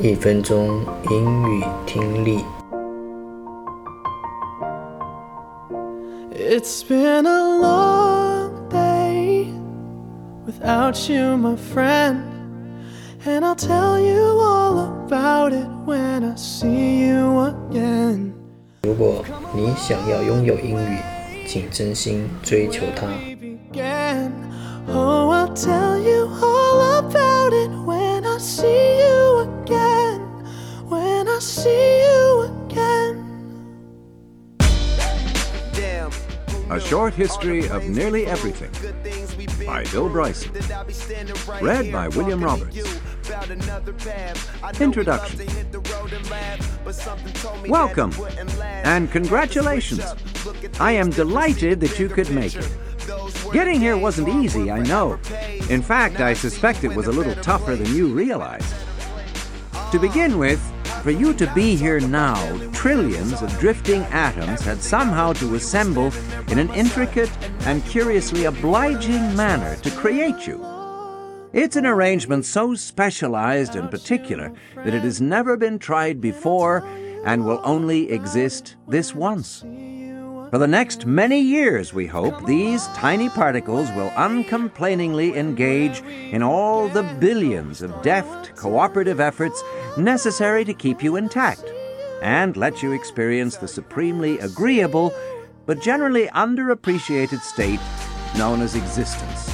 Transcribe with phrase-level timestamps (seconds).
[0.00, 2.44] 一分钟英语听力。
[6.32, 9.46] It's been a long day
[10.44, 12.22] without you, my friend.
[13.24, 18.32] And I'll tell you all about it when I see you again.
[18.82, 19.24] 如果
[19.54, 20.98] 你想要拥有英语，
[21.46, 23.06] 请真心追求它。
[24.86, 26.13] Oh, I'll tell you
[31.44, 33.20] see you again.
[36.70, 38.70] A Short History of Nearly Everything
[39.66, 40.52] by Bill Bryson.
[41.60, 42.78] Read by William Roberts.
[44.80, 45.40] Introduction.
[47.68, 48.12] Welcome
[48.84, 50.02] and congratulations.
[50.80, 52.68] I am delighted that you could make it.
[53.52, 55.20] Getting here wasn't easy, I know.
[55.68, 58.74] In fact, I suspect it was a little tougher than you realized.
[59.92, 60.60] To begin with,
[61.04, 62.34] for you to be here now,
[62.72, 66.10] trillions of drifting atoms had somehow to assemble
[66.48, 67.30] in an intricate
[67.66, 70.64] and curiously obliging manner to create you.
[71.52, 76.82] It's an arrangement so specialized and particular that it has never been tried before
[77.26, 79.62] and will only exist this once.
[80.54, 86.88] For the next many years, we hope, these tiny particles will uncomplainingly engage in all
[86.88, 89.60] the billions of deft, cooperative efforts
[89.96, 91.64] necessary to keep you intact
[92.22, 95.12] and let you experience the supremely agreeable
[95.66, 97.80] but generally underappreciated state
[98.36, 99.53] known as existence.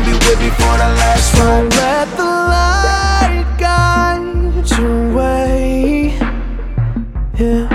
[0.00, 6.14] Gon' be with me for the last Don't let the light guide your way.
[7.38, 7.66] Yeah.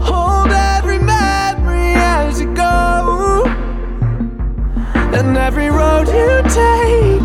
[0.00, 3.44] Hold every memory as you go.
[5.14, 7.22] And every road you take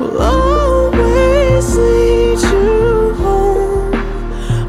[0.00, 3.92] will always lead you home.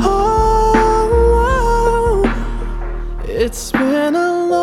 [0.01, 3.25] Oh, oh, oh.
[3.25, 4.62] it's been a long